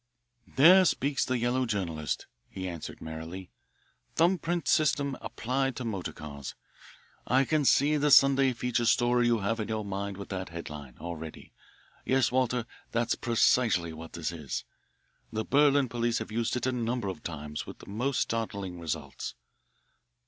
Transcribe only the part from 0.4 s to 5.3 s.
"There speaks the yellow journalist," he answered merrily. "'Thumb Print System